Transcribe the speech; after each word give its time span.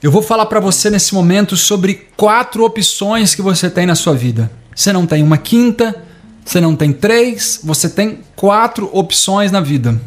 Eu 0.00 0.12
vou 0.12 0.22
falar 0.22 0.46
para 0.46 0.60
você 0.60 0.88
nesse 0.90 1.12
momento 1.12 1.56
sobre 1.56 2.06
quatro 2.16 2.64
opções 2.64 3.34
que 3.34 3.42
você 3.42 3.68
tem 3.68 3.84
na 3.84 3.96
sua 3.96 4.14
vida. 4.14 4.48
Você 4.72 4.92
não 4.92 5.04
tem 5.04 5.24
uma 5.24 5.36
quinta, 5.36 6.04
você 6.44 6.60
não 6.60 6.76
tem 6.76 6.92
três, 6.92 7.58
você 7.64 7.88
tem 7.88 8.20
quatro 8.36 8.88
opções 8.92 9.50
na 9.50 9.60
vida. 9.60 10.00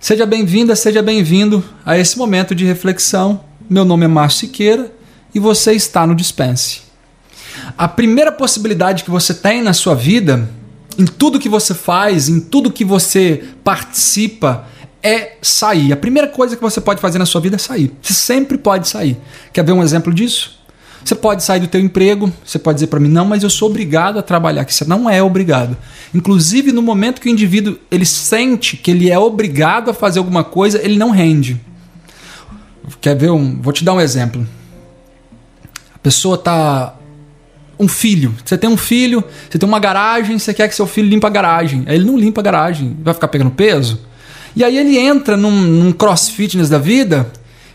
Seja 0.00 0.24
bem-vinda, 0.24 0.76
seja 0.76 1.02
bem-vindo 1.02 1.64
a 1.84 1.98
esse 1.98 2.16
momento 2.16 2.54
de 2.54 2.64
reflexão. 2.64 3.40
Meu 3.68 3.84
nome 3.84 4.04
é 4.04 4.08
Márcio 4.08 4.46
Siqueira 4.46 4.92
e 5.34 5.40
você 5.40 5.72
está 5.72 6.06
no 6.06 6.14
Dispense. 6.14 6.82
A 7.76 7.88
primeira 7.88 8.30
possibilidade 8.30 9.02
que 9.02 9.10
você 9.10 9.34
tem 9.34 9.60
na 9.60 9.72
sua 9.72 9.96
vida, 9.96 10.48
em 10.96 11.04
tudo 11.04 11.40
que 11.40 11.48
você 11.48 11.74
faz, 11.74 12.28
em 12.28 12.38
tudo 12.38 12.70
que 12.70 12.84
você 12.84 13.42
participa, 13.64 14.68
é 15.04 15.36
sair. 15.42 15.92
A 15.92 15.96
primeira 15.96 16.26
coisa 16.26 16.56
que 16.56 16.62
você 16.62 16.80
pode 16.80 16.98
fazer 16.98 17.18
na 17.18 17.26
sua 17.26 17.40
vida 17.40 17.56
é 17.56 17.58
sair. 17.58 17.92
Você 18.00 18.14
sempre 18.14 18.56
pode 18.56 18.88
sair. 18.88 19.18
Quer 19.52 19.62
ver 19.62 19.72
um 19.72 19.82
exemplo 19.82 20.12
disso? 20.12 20.58
Você 21.04 21.14
pode 21.14 21.44
sair 21.44 21.60
do 21.60 21.68
teu 21.68 21.82
emprego, 21.82 22.32
você 22.42 22.58
pode 22.58 22.76
dizer 22.76 22.86
para 22.86 22.98
mim, 22.98 23.10
não, 23.10 23.26
mas 23.26 23.42
eu 23.42 23.50
sou 23.50 23.68
obrigado 23.68 24.18
a 24.18 24.22
trabalhar, 24.22 24.64
que 24.64 24.72
você 24.72 24.86
não 24.86 25.08
é 25.08 25.22
obrigado. 25.22 25.76
Inclusive, 26.14 26.72
no 26.72 26.80
momento 26.80 27.20
que 27.20 27.28
o 27.28 27.30
indivíduo 27.30 27.78
ele 27.90 28.06
sente 28.06 28.78
que 28.78 28.90
ele 28.90 29.10
é 29.10 29.18
obrigado 29.18 29.90
a 29.90 29.94
fazer 29.94 30.18
alguma 30.18 30.42
coisa, 30.42 30.82
ele 30.82 30.96
não 30.96 31.10
rende. 31.10 31.60
Quer 33.02 33.14
ver 33.14 33.30
um? 33.30 33.60
Vou 33.60 33.74
te 33.74 33.84
dar 33.84 33.92
um 33.92 34.00
exemplo. 34.00 34.46
A 35.94 35.98
pessoa 35.98 36.38
tá 36.38 36.96
um 37.78 37.86
filho. 37.86 38.34
Você 38.42 38.56
tem 38.56 38.70
um 38.70 38.76
filho, 38.76 39.22
você 39.50 39.58
tem 39.58 39.68
uma 39.68 39.78
garagem, 39.78 40.38
você 40.38 40.54
quer 40.54 40.68
que 40.68 40.74
seu 40.74 40.86
filho 40.86 41.08
limpe 41.08 41.26
a 41.26 41.30
garagem. 41.30 41.84
Aí 41.86 41.96
ele 41.96 42.06
não 42.06 42.16
limpa 42.16 42.40
a 42.40 42.44
garagem, 42.44 42.96
vai 43.02 43.12
ficar 43.12 43.28
pegando 43.28 43.50
peso? 43.50 44.00
E 44.56 44.62
aí 44.62 44.76
ele 44.78 44.98
entra 44.98 45.36
num, 45.36 45.50
num 45.50 45.92
crossfitness 45.92 46.68
da 46.68 46.78
vida 46.78 47.30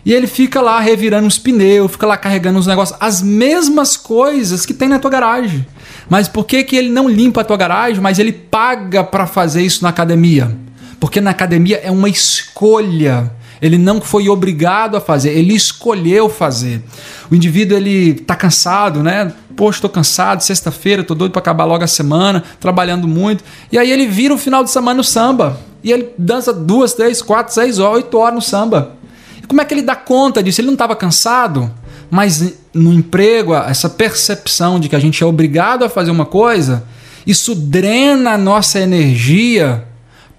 e 0.06 0.14
ele 0.14 0.28
fica 0.28 0.62
lá 0.62 0.80
revirando 0.80 1.28
os 1.28 1.38
pneus, 1.38 1.92
fica 1.92 2.08
lá 2.08 2.16
carregando 2.16 2.58
os 2.58 2.66
negócios, 2.66 2.98
as 3.02 3.22
mesmas 3.22 3.98
coisas 3.98 4.66
que 4.66 4.74
tem 4.74 4.88
na 4.88 4.98
tua 4.98 5.12
garagem. 5.12 5.66
Mas 6.10 6.28
por 6.28 6.46
que, 6.46 6.64
que 6.64 6.76
ele 6.76 6.90
não 6.90 7.10
limpa 7.10 7.42
a 7.42 7.44
tua 7.44 7.58
garagem, 7.58 8.02
mas 8.02 8.18
ele 8.18 8.32
paga 8.32 9.04
para 9.04 9.28
fazer 9.28 9.62
isso 9.62 9.84
na 9.84 9.90
academia? 9.90 10.56
Porque 11.00 11.22
na 11.22 11.32
academia 11.32 11.80
é 11.84 11.92
uma 11.92 12.10
escolha. 12.10 13.32
Ele 13.62 13.78
não 13.78 14.00
foi 14.00 14.30
obrigado 14.30 14.96
a 14.96 15.02
fazer, 15.02 15.32
ele 15.32 15.54
escolheu 15.54 16.30
fazer. 16.30 16.82
O 17.30 17.36
indivíduo 17.36 17.78
ele 17.78 18.14
tá 18.14 18.36
cansado, 18.36 19.04
né? 19.04 19.34
Poxa, 19.56 19.78
estou 19.78 19.90
cansado, 19.90 20.42
sexta-feira, 20.42 21.04
tô 21.04 21.14
doido 21.14 21.34
para 21.34 21.42
acabar 21.42 21.66
logo 21.66 21.84
a 21.84 21.88
semana, 21.88 22.42
trabalhando 22.60 23.06
muito. 23.08 23.44
E 23.70 23.78
aí 23.78 23.92
ele 23.92 24.08
vira 24.08 24.34
o 24.34 24.38
final 24.38 24.64
de 24.64 24.72
semana 24.72 24.98
no 24.98 25.04
samba. 25.04 25.60
E 25.84 25.92
ele 25.92 26.14
dança 26.18 26.54
duas, 26.54 26.94
três, 26.94 27.22
quatro, 27.22 27.54
seis, 27.54 27.80
oito 27.80 28.18
horas 28.18 28.36
no 28.36 28.42
samba. 28.42 28.96
E 29.42 29.48
como 29.48 29.62
é 29.62 29.66
que 29.66 29.74
ele 29.74 29.82
dá 29.82 29.96
conta 29.96 30.44
disso? 30.44 30.62
Ele 30.62 30.68
não 30.68 30.74
estava 30.74 30.96
cansado? 30.96 31.72
Mas 32.10 32.56
no 32.74 32.94
emprego, 32.94 33.54
essa 33.54 33.90
percepção 33.90 34.80
de 34.80 34.90
que 34.90 34.96
a 34.96 35.00
gente 35.00 35.24
é 35.24 35.26
obrigado 35.26 35.84
a 35.84 35.90
fazer 35.90 36.12
uma 36.12 36.26
coisa, 36.26 36.84
isso 37.26 37.54
drena 37.54 38.32
a 38.32 38.38
nossa 38.38 38.80
energia 38.80 39.86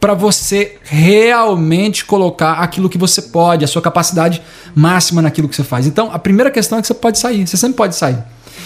para 0.00 0.14
você 0.14 0.78
realmente 0.82 2.06
colocar 2.06 2.54
aquilo 2.54 2.88
que 2.88 2.96
você 2.96 3.20
pode, 3.20 3.64
a 3.64 3.68
sua 3.68 3.82
capacidade 3.82 4.42
máxima 4.74 5.20
naquilo 5.20 5.48
que 5.48 5.54
você 5.54 5.62
faz. 5.62 5.86
Então, 5.86 6.10
a 6.10 6.18
primeira 6.18 6.50
questão 6.50 6.78
é 6.78 6.80
que 6.80 6.86
você 6.86 6.94
pode 6.94 7.18
sair, 7.18 7.46
você 7.46 7.56
sempre 7.56 7.76
pode 7.76 7.94
sair. 7.94 8.18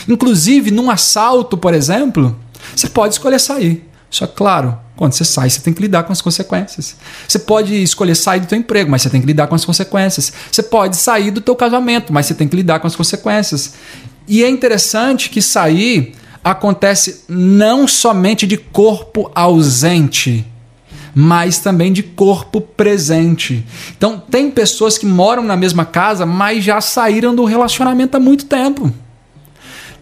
Inclusive, 0.09 0.71
num 0.71 0.91
assalto, 0.91 1.59
por 1.59 1.75
exemplo, 1.75 2.37
você 2.75 2.89
pode 2.89 3.15
escolher 3.15 3.41
sair. 3.41 3.89
Só 4.09 4.27
que, 4.27 4.35
claro, 4.35 4.79
quando 4.97 5.13
você 5.13 5.25
sai, 5.25 5.51
você 5.51 5.61
tem 5.61 5.73
que 5.73 5.83
lidar 5.83 6.05
com 6.05 6.13
as 6.13 6.23
consequências. 6.23 6.97
Você 7.27 7.39
pode 7.39 7.75
escolher 7.83 8.15
sair 8.15 8.41
do 8.41 8.47
teu 8.47 8.59
emprego, 8.59 8.91
mas 8.91 9.03
você 9.03 9.11
tem 9.11 9.21
que 9.21 9.27
lidar 9.27 9.49
com 9.49 9.55
as 9.55 9.65
consequências. 9.65 10.33
Você 10.51 10.63
pode 10.63 10.97
sair 10.97 11.31
do 11.31 11.41
teu 11.41 11.57
casamento, 11.57 12.13
mas 12.13 12.27
você 12.27 12.35
tem 12.35 12.47
que 12.47 12.55
lidar 12.55 12.79
com 12.79 12.87
as 12.87 12.95
consequências. 12.95 13.75
E 14.29 14.45
é 14.45 14.49
interessante 14.49 15.29
que 15.31 15.43
sair 15.43 16.15
acontece 16.45 17.25
não 17.29 17.89
somente 17.89 18.47
de 18.47 18.57
corpo 18.57 19.31
ausente, 19.35 20.47
mas 21.15 21.59
também 21.59 21.93
de 21.93 22.03
corpo 22.03 22.61
presente. 22.61 23.65
Então, 23.97 24.23
tem 24.31 24.51
pessoas 24.51 24.97
que 24.97 25.07
moram 25.07 25.43
na 25.43 25.57
mesma 25.57 25.85
casa, 25.85 26.25
mas 26.25 26.63
já 26.63 26.81
saíram 26.81 27.35
do 27.35 27.45
relacionamento 27.45 28.17
há 28.17 28.21
muito 28.21 28.47
tempo. 28.47 28.93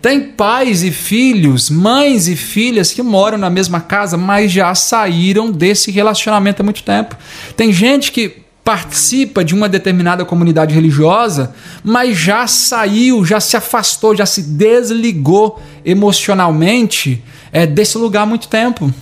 Tem 0.02 0.20
pais 0.20 0.82
e 0.82 0.90
filhos, 0.90 1.70
mães 1.70 2.26
e 2.26 2.34
filhas 2.34 2.90
que 2.92 3.00
moram 3.00 3.38
na 3.38 3.48
mesma 3.48 3.80
casa, 3.80 4.16
mas 4.16 4.50
já 4.50 4.74
saíram 4.74 5.52
desse 5.52 5.92
relacionamento 5.92 6.60
há 6.60 6.64
muito 6.64 6.82
tempo. 6.82 7.16
Tem 7.56 7.72
gente 7.72 8.10
que 8.10 8.42
participa 8.64 9.44
de 9.44 9.54
uma 9.54 9.68
determinada 9.68 10.24
comunidade 10.24 10.74
religiosa, 10.74 11.54
mas 11.84 12.18
já 12.18 12.48
saiu, 12.48 13.24
já 13.24 13.38
se 13.38 13.56
afastou, 13.56 14.16
já 14.16 14.26
se 14.26 14.42
desligou 14.42 15.62
emocionalmente 15.84 17.22
é, 17.52 17.64
desse 17.64 17.96
lugar 17.96 18.22
há 18.22 18.26
muito 18.26 18.48
tempo. 18.48 18.92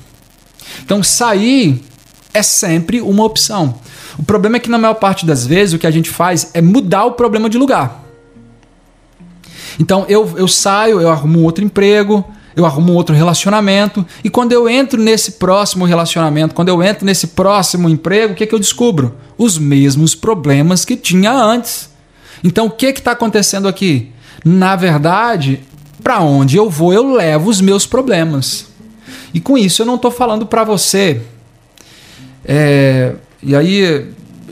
Então, 0.84 1.02
sair 1.02 1.82
é 2.34 2.42
sempre 2.42 3.00
uma 3.00 3.24
opção. 3.24 3.80
O 4.18 4.22
problema 4.22 4.58
é 4.58 4.60
que, 4.60 4.68
na 4.68 4.76
maior 4.76 4.94
parte 4.94 5.24
das 5.24 5.46
vezes, 5.46 5.72
o 5.72 5.78
que 5.78 5.86
a 5.86 5.90
gente 5.90 6.10
faz 6.10 6.50
é 6.52 6.60
mudar 6.60 7.06
o 7.06 7.12
problema 7.12 7.48
de 7.48 7.56
lugar. 7.56 8.09
Então 9.78 10.04
eu, 10.08 10.32
eu 10.36 10.48
saio, 10.48 11.00
eu 11.00 11.10
arrumo 11.10 11.40
um 11.40 11.44
outro 11.44 11.64
emprego, 11.64 12.24
eu 12.54 12.66
arrumo 12.66 12.92
um 12.92 12.96
outro 12.96 13.14
relacionamento, 13.14 14.04
e 14.24 14.30
quando 14.30 14.52
eu 14.52 14.68
entro 14.68 15.00
nesse 15.00 15.32
próximo 15.32 15.84
relacionamento, 15.84 16.54
quando 16.54 16.68
eu 16.68 16.82
entro 16.82 17.06
nesse 17.06 17.28
próximo 17.28 17.88
emprego, 17.88 18.32
o 18.32 18.36
que, 18.36 18.46
que 18.46 18.54
eu 18.54 18.58
descubro? 18.58 19.14
Os 19.38 19.56
mesmos 19.56 20.14
problemas 20.14 20.84
que 20.84 20.96
tinha 20.96 21.32
antes. 21.32 21.90
Então 22.42 22.66
o 22.66 22.70
que 22.70 22.86
está 22.86 23.12
acontecendo 23.12 23.68
aqui? 23.68 24.10
Na 24.44 24.74
verdade, 24.76 25.60
para 26.02 26.20
onde 26.20 26.56
eu 26.56 26.68
vou, 26.68 26.92
eu 26.92 27.12
levo 27.12 27.50
os 27.50 27.60
meus 27.60 27.86
problemas. 27.86 28.66
E 29.32 29.40
com 29.40 29.56
isso 29.56 29.82
eu 29.82 29.86
não 29.86 29.96
estou 29.96 30.10
falando 30.10 30.46
para 30.46 30.64
você. 30.64 31.20
É, 32.44 33.14
e 33.42 33.54
aí 33.54 34.08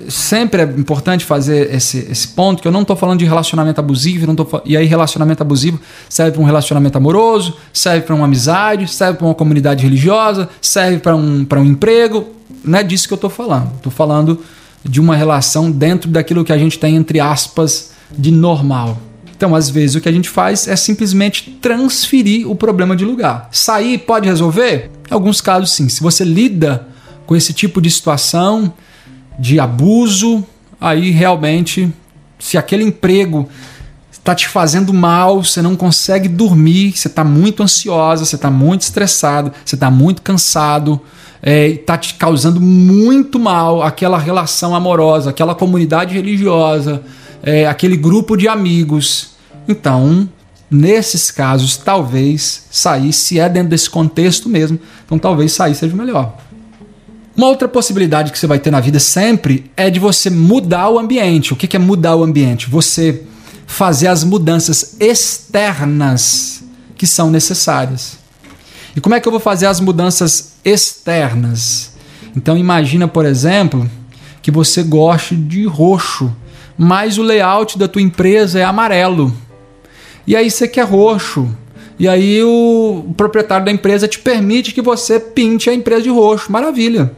sempre 0.08 0.62
é 0.62 0.64
importante 0.64 1.24
fazer 1.24 1.74
esse, 1.74 2.06
esse 2.10 2.28
ponto, 2.28 2.62
que 2.62 2.68
eu 2.68 2.72
não 2.72 2.82
estou 2.82 2.96
falando 2.96 3.18
de 3.18 3.24
relacionamento 3.24 3.80
abusivo, 3.80 4.26
não 4.26 4.34
tô, 4.34 4.60
e 4.64 4.76
aí 4.76 4.86
relacionamento 4.86 5.42
abusivo 5.42 5.80
serve 6.08 6.32
para 6.32 6.40
um 6.40 6.44
relacionamento 6.44 6.96
amoroso, 6.96 7.56
serve 7.72 8.06
para 8.06 8.14
uma 8.14 8.24
amizade, 8.24 8.88
serve 8.88 9.18
para 9.18 9.26
uma 9.26 9.34
comunidade 9.34 9.82
religiosa, 9.82 10.48
serve 10.60 10.98
para 10.98 11.14
um, 11.14 11.46
um 11.50 11.64
emprego. 11.64 12.28
Não 12.64 12.78
é 12.78 12.82
disso 12.82 13.06
que 13.06 13.14
eu 13.14 13.16
estou 13.16 13.30
falando. 13.30 13.72
Estou 13.76 13.92
falando 13.92 14.42
de 14.84 15.00
uma 15.00 15.14
relação 15.14 15.70
dentro 15.70 16.10
daquilo 16.10 16.44
que 16.44 16.52
a 16.52 16.58
gente 16.58 16.78
tem, 16.78 16.96
entre 16.96 17.20
aspas, 17.20 17.92
de 18.10 18.30
normal. 18.30 18.98
Então, 19.36 19.54
às 19.54 19.70
vezes, 19.70 19.94
o 19.94 20.00
que 20.00 20.08
a 20.08 20.12
gente 20.12 20.28
faz 20.28 20.66
é 20.66 20.74
simplesmente 20.74 21.58
transferir 21.62 22.50
o 22.50 22.56
problema 22.56 22.96
de 22.96 23.04
lugar. 23.04 23.48
Sair 23.52 23.98
pode 23.98 24.26
resolver? 24.26 24.90
Em 25.08 25.14
alguns 25.14 25.40
casos, 25.40 25.70
sim. 25.70 25.88
Se 25.88 26.02
você 26.02 26.24
lida 26.24 26.88
com 27.24 27.36
esse 27.36 27.52
tipo 27.52 27.80
de 27.80 27.88
situação, 27.90 28.72
de 29.38 29.60
abuso, 29.60 30.44
aí 30.80 31.10
realmente, 31.10 31.92
se 32.38 32.58
aquele 32.58 32.84
emprego 32.84 33.48
está 34.10 34.34
te 34.34 34.48
fazendo 34.48 34.92
mal, 34.92 35.42
você 35.42 35.62
não 35.62 35.74
consegue 35.74 36.28
dormir, 36.28 36.92
você 36.94 37.08
está 37.08 37.24
muito 37.24 37.62
ansiosa, 37.62 38.24
você 38.24 38.36
está 38.36 38.50
muito 38.50 38.82
estressado, 38.82 39.52
você 39.64 39.74
está 39.74 39.90
muito 39.90 40.20
cansado, 40.20 41.00
está 41.42 41.94
é, 41.94 41.98
te 41.98 42.14
causando 42.14 42.60
muito 42.60 43.38
mal 43.38 43.82
aquela 43.82 44.18
relação 44.18 44.74
amorosa, 44.74 45.30
aquela 45.30 45.54
comunidade 45.54 46.14
religiosa, 46.14 47.02
é, 47.42 47.66
aquele 47.66 47.96
grupo 47.96 48.36
de 48.36 48.48
amigos. 48.48 49.30
Então, 49.66 50.28
nesses 50.70 51.30
casos, 51.30 51.76
talvez 51.76 52.66
sair, 52.70 53.12
se 53.12 53.38
é 53.38 53.48
dentro 53.48 53.70
desse 53.70 53.88
contexto 53.88 54.48
mesmo, 54.48 54.78
então 55.06 55.18
talvez 55.18 55.52
sair 55.52 55.74
seja 55.74 55.96
melhor. 55.96 56.36
Uma 57.38 57.46
outra 57.46 57.68
possibilidade 57.68 58.32
que 58.32 58.38
você 58.38 58.48
vai 58.48 58.58
ter 58.58 58.72
na 58.72 58.80
vida 58.80 58.98
sempre 58.98 59.70
é 59.76 59.88
de 59.88 60.00
você 60.00 60.28
mudar 60.28 60.88
o 60.88 60.98
ambiente. 60.98 61.52
O 61.52 61.56
que 61.56 61.76
é 61.76 61.78
mudar 61.78 62.16
o 62.16 62.24
ambiente? 62.24 62.68
Você 62.68 63.22
fazer 63.64 64.08
as 64.08 64.24
mudanças 64.24 64.96
externas 64.98 66.64
que 66.96 67.06
são 67.06 67.30
necessárias. 67.30 68.18
E 68.96 69.00
como 69.00 69.14
é 69.14 69.20
que 69.20 69.28
eu 69.28 69.30
vou 69.30 69.40
fazer 69.40 69.66
as 69.66 69.78
mudanças 69.78 70.54
externas? 70.64 71.92
Então 72.34 72.58
imagina, 72.58 73.06
por 73.06 73.24
exemplo, 73.24 73.88
que 74.42 74.50
você 74.50 74.82
goste 74.82 75.36
de 75.36 75.64
roxo, 75.64 76.34
mas 76.76 77.18
o 77.18 77.22
layout 77.22 77.78
da 77.78 77.86
tua 77.86 78.02
empresa 78.02 78.58
é 78.58 78.64
amarelo. 78.64 79.32
E 80.26 80.34
aí 80.34 80.50
você 80.50 80.66
quer 80.66 80.86
roxo. 80.86 81.48
E 82.00 82.08
aí 82.08 82.42
o 82.42 83.14
proprietário 83.16 83.64
da 83.64 83.70
empresa 83.70 84.08
te 84.08 84.18
permite 84.18 84.74
que 84.74 84.82
você 84.82 85.20
pinte 85.20 85.70
a 85.70 85.74
empresa 85.74 86.02
de 86.02 86.10
roxo. 86.10 86.50
Maravilha. 86.50 87.16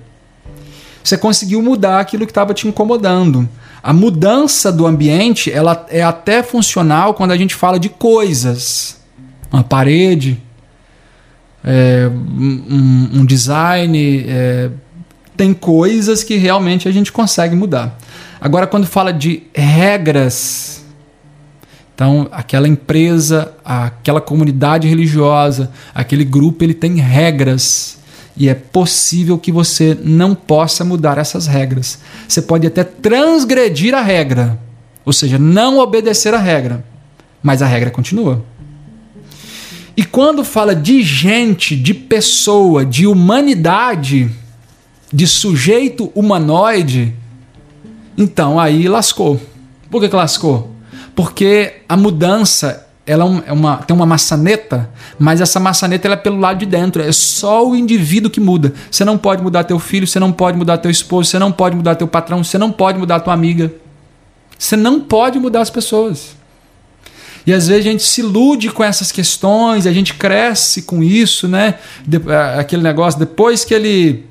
Você 1.03 1.17
conseguiu 1.17 1.63
mudar 1.63 2.01
aquilo 2.01 2.27
que 2.27 2.31
estava 2.31 2.53
te 2.55 2.69
incomodando. 2.69 3.49
A 3.83 3.93
mudança 3.93 4.71
do 4.71 4.87
ambiente 4.87 5.51
ela 5.51 5.87
é 5.89 6.03
até 6.03 6.43
funcional 6.43 7.15
quando 7.15 7.31
a 7.31 7.37
gente 7.37 7.55
fala 7.55 7.79
de 7.79 7.89
coisas. 7.89 9.01
Uma 9.51 9.65
parede, 9.65 10.41
é, 11.65 12.11
um, 12.11 13.09
um, 13.15 13.25
design. 13.25 14.25
É, 14.29 14.71
tem 15.37 15.55
coisas 15.55 16.23
que 16.23 16.37
realmente 16.37 16.87
a 16.87 16.93
gente 16.93 17.11
consegue 17.11 17.57
mudar. 17.57 17.99
Agora, 18.41 18.67
quando 18.67 18.87
fala 18.87 19.13
de 19.13 19.45
regras, 19.55 20.85
Então, 21.95 22.29
aquela 22.33 22.67
empresa, 22.67 23.53
aquela 23.63 24.23
comunidade 24.23 24.89
religiosa, 24.89 25.71
aquele 25.95 26.25
grupo, 26.25 26.65
ele 26.65 26.73
tem 26.73 26.97
regras. 26.97 28.00
E 28.37 28.49
é 28.49 28.55
possível 28.55 29.39
que 29.39 29.53
você 29.53 29.97
não 30.03 30.35
possa 30.35 30.85
mudar 30.85 31.19
essas 31.19 31.47
regras. 31.47 31.99
Você 32.27 32.41
pode 32.41 32.67
até 32.67 32.85
transgredir 32.85 33.95
a 33.95 34.01
regra, 34.01 34.59
ou 35.05 35.13
seja, 35.13 35.39
não 35.39 35.79
obedecer 35.79 36.33
a 36.35 36.39
regra, 36.39 36.85
mas 37.43 37.63
a 37.63 37.67
regra 37.67 37.91
continua. 37.91 38.45
E 39.97 40.05
quando 40.05 40.45
fala 40.45 40.75
de 40.75 41.03
gente, 41.03 41.77
de 41.77 41.93
pessoa, 41.93 42.87
de 42.87 43.07
humanidade, 43.07 44.31
de 45.13 45.27
sujeito 45.27 46.11
humanoide, 46.15 47.15
então 48.17 48.59
aí 48.59 48.89
lascou. 48.89 49.41
Por 49.91 50.01
que, 50.01 50.09
que 50.09 50.17
lascou? 50.17 50.71
Porque 51.15 51.83
a 51.89 51.97
mudança 51.97 52.87
ela 53.07 53.25
é, 53.25 53.51
é 53.51 53.53
uma, 53.53 53.79
tem 53.79 53.95
uma 53.95 54.07
maçaneta, 54.07 54.91
mas 55.19 55.41
essa 55.41 55.59
maçaneta 55.59 56.07
ela 56.07 56.15
é 56.15 56.19
pelo 56.19 56.39
lado 56.39 56.59
de 56.59 56.67
dentro. 56.67 57.03
É 57.03 57.13
só 57.13 57.67
o 57.67 57.75
indivíduo 57.75 58.31
que 58.31 58.41
muda. 58.41 58.73
Você 58.91 59.05
não 59.05 59.19
pode 59.19 59.43
mudar 59.43 59.65
teu 59.65 59.79
filho, 59.79 60.07
você 60.07 60.21
não 60.21 60.33
pode 60.33 60.57
mudar 60.57 60.79
teu 60.79 60.91
esposo, 60.91 61.31
você 61.31 61.39
não 61.39 61.51
pode 61.51 61.77
mudar 61.77 61.95
teu 61.95 62.09
patrão, 62.09 62.45
você 62.45 62.59
não 62.59 62.71
pode 62.71 62.99
mudar 62.99 63.21
tua 63.21 63.35
amiga. 63.35 63.73
Você 64.59 64.77
não 64.77 65.01
pode 65.01 65.39
mudar 65.39 65.63
as 65.63 65.71
pessoas. 65.71 66.37
E 67.47 67.53
às 67.53 67.67
vezes 67.69 67.87
a 67.87 67.91
gente 67.91 68.03
se 68.03 68.21
ilude 68.21 68.71
com 68.71 68.85
essas 68.85 69.11
questões, 69.11 69.87
a 69.87 69.93
gente 69.93 70.15
cresce 70.15 70.83
com 70.83 71.03
isso, 71.03 71.49
né? 71.49 71.77
De, 72.07 72.21
aquele 72.59 72.83
negócio, 72.83 73.19
depois 73.19 73.65
que 73.65 73.75
ele. 73.75 74.27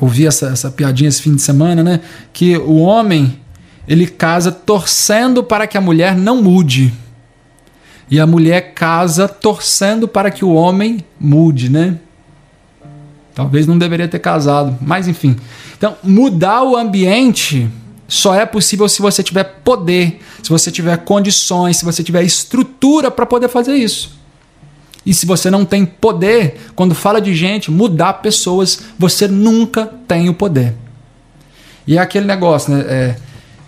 Ouvi 0.00 0.26
essa, 0.26 0.46
essa 0.46 0.70
piadinha 0.70 1.08
esse 1.08 1.20
fim 1.20 1.34
de 1.34 1.42
semana, 1.42 1.82
né? 1.82 2.00
Que 2.32 2.56
o 2.56 2.76
homem 2.76 3.40
ele 3.88 4.06
casa 4.06 4.52
torcendo 4.52 5.42
para 5.42 5.66
que 5.66 5.76
a 5.76 5.80
mulher 5.80 6.14
não 6.14 6.40
mude. 6.42 6.92
E 8.10 8.18
a 8.18 8.26
mulher 8.26 8.72
casa 8.74 9.28
torcendo 9.28 10.08
para 10.08 10.30
que 10.30 10.44
o 10.44 10.54
homem 10.54 11.04
mude, 11.20 11.68
né? 11.68 11.98
Talvez 13.34 13.66
não 13.66 13.78
deveria 13.78 14.08
ter 14.08 14.18
casado, 14.18 14.76
mas 14.80 15.06
enfim. 15.06 15.36
Então, 15.76 15.96
mudar 16.02 16.64
o 16.64 16.76
ambiente 16.76 17.70
só 18.08 18.34
é 18.34 18.46
possível 18.46 18.88
se 18.88 19.02
você 19.02 19.22
tiver 19.22 19.44
poder, 19.62 20.20
se 20.42 20.48
você 20.48 20.70
tiver 20.70 20.96
condições, 20.98 21.76
se 21.76 21.84
você 21.84 22.02
tiver 22.02 22.22
estrutura 22.22 23.10
para 23.10 23.26
poder 23.26 23.48
fazer 23.48 23.74
isso. 23.74 24.18
E 25.04 25.14
se 25.14 25.24
você 25.24 25.50
não 25.50 25.64
tem 25.64 25.86
poder, 25.86 26.60
quando 26.74 26.94
fala 26.94 27.20
de 27.20 27.34
gente, 27.34 27.70
mudar 27.70 28.14
pessoas, 28.14 28.80
você 28.98 29.28
nunca 29.28 29.86
tem 30.06 30.28
o 30.28 30.34
poder. 30.34 30.74
E 31.86 31.96
é 31.96 32.00
aquele 32.00 32.26
negócio, 32.26 32.74
né? 32.74 32.84
É, 32.88 33.16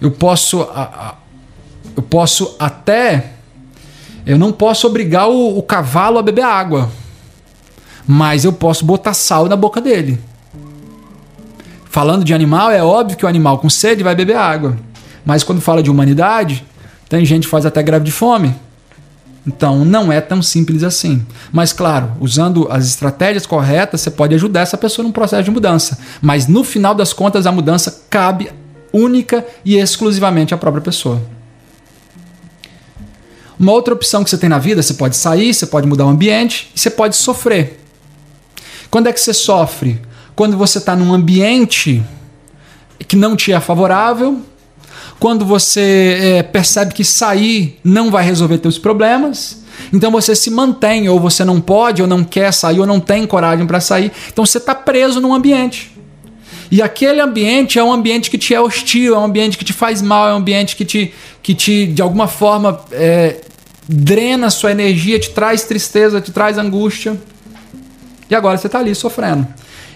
eu 0.00 0.10
posso, 0.10 0.66
eu 1.96 2.02
posso 2.02 2.56
até, 2.58 3.34
eu 4.26 4.38
não 4.38 4.52
posso 4.52 4.86
obrigar 4.86 5.28
o, 5.28 5.58
o 5.58 5.62
cavalo 5.62 6.18
a 6.18 6.22
beber 6.22 6.44
água, 6.44 6.90
mas 8.06 8.44
eu 8.44 8.52
posso 8.52 8.84
botar 8.84 9.14
sal 9.14 9.48
na 9.48 9.56
boca 9.56 9.80
dele. 9.80 10.18
Falando 11.90 12.24
de 12.24 12.32
animal, 12.32 12.70
é 12.70 12.82
óbvio 12.82 13.16
que 13.16 13.24
o 13.24 13.28
animal 13.28 13.58
com 13.58 13.68
sede 13.68 14.02
vai 14.02 14.14
beber 14.14 14.36
água. 14.36 14.76
Mas 15.24 15.42
quando 15.42 15.60
fala 15.60 15.82
de 15.82 15.90
humanidade, 15.90 16.64
tem 17.08 17.24
gente 17.24 17.44
que 17.44 17.50
faz 17.50 17.66
até 17.66 17.82
greve 17.82 18.04
de 18.04 18.12
fome. 18.12 18.54
Então 19.46 19.84
não 19.84 20.12
é 20.12 20.20
tão 20.20 20.40
simples 20.42 20.84
assim. 20.84 21.26
Mas 21.50 21.72
claro, 21.72 22.12
usando 22.20 22.68
as 22.70 22.86
estratégias 22.86 23.46
corretas, 23.46 24.00
você 24.00 24.10
pode 24.10 24.34
ajudar 24.34 24.60
essa 24.60 24.78
pessoa 24.78 25.04
num 25.04 25.12
processo 25.12 25.42
de 25.42 25.50
mudança. 25.50 25.98
Mas 26.20 26.46
no 26.46 26.62
final 26.62 26.94
das 26.94 27.12
contas, 27.12 27.46
a 27.46 27.52
mudança 27.52 28.04
cabe 28.08 28.52
única 28.92 29.44
e 29.64 29.76
exclusivamente 29.76 30.54
à 30.54 30.58
própria 30.58 30.82
pessoa. 30.82 31.20
Uma 33.60 33.72
outra 33.72 33.94
opção 33.94 34.24
que 34.24 34.30
você 34.30 34.38
tem 34.38 34.48
na 34.48 34.58
vida, 34.58 34.82
você 34.82 34.94
pode 34.94 35.16
sair, 35.16 35.54
você 35.54 35.66
pode 35.66 35.86
mudar 35.86 36.06
o 36.06 36.08
ambiente 36.08 36.72
e 36.74 36.80
você 36.80 36.90
pode 36.90 37.14
sofrer. 37.14 37.78
Quando 38.90 39.06
é 39.06 39.12
que 39.12 39.20
você 39.20 39.32
sofre? 39.32 40.00
quando 40.40 40.56
você 40.56 40.78
está 40.78 40.96
num 40.96 41.12
ambiente 41.12 42.02
que 43.06 43.14
não 43.14 43.36
te 43.36 43.52
é 43.52 43.60
favorável, 43.60 44.40
quando 45.18 45.44
você 45.44 46.18
é, 46.18 46.42
percebe 46.42 46.94
que 46.94 47.04
sair 47.04 47.78
não 47.84 48.10
vai 48.10 48.24
resolver 48.24 48.56
teus 48.56 48.78
problemas, 48.78 49.62
então 49.92 50.10
você 50.10 50.34
se 50.34 50.50
mantém, 50.50 51.10
ou 51.10 51.20
você 51.20 51.44
não 51.44 51.60
pode, 51.60 52.00
ou 52.00 52.08
não 52.08 52.24
quer 52.24 52.54
sair, 52.54 52.80
ou 52.80 52.86
não 52.86 52.98
tem 52.98 53.26
coragem 53.26 53.66
para 53.66 53.80
sair, 53.80 54.10
então 54.32 54.46
você 54.46 54.56
está 54.56 54.74
preso 54.74 55.20
num 55.20 55.34
ambiente. 55.34 55.89
E 56.70 56.80
aquele 56.80 57.20
ambiente 57.20 57.78
é 57.78 57.84
um 57.84 57.92
ambiente 57.92 58.30
que 58.30 58.38
te 58.38 58.54
é 58.54 58.60
hostil, 58.60 59.14
é 59.14 59.18
um 59.18 59.24
ambiente 59.24 59.58
que 59.58 59.64
te 59.64 59.72
faz 59.72 60.00
mal, 60.00 60.28
é 60.28 60.32
um 60.32 60.36
ambiente 60.36 60.76
que 60.76 60.84
te, 60.84 61.12
que 61.42 61.52
te 61.52 61.86
de 61.86 62.00
alguma 62.00 62.28
forma, 62.28 62.80
é, 62.92 63.40
drena 63.88 64.46
a 64.46 64.50
sua 64.50 64.70
energia, 64.70 65.18
te 65.18 65.30
traz 65.30 65.64
tristeza, 65.64 66.20
te 66.20 66.30
traz 66.30 66.58
angústia. 66.58 67.20
E 68.30 68.34
agora 68.34 68.56
você 68.56 68.68
está 68.68 68.78
ali 68.78 68.94
sofrendo. 68.94 69.46